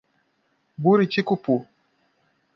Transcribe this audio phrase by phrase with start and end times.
[0.81, 1.69] Buriticupu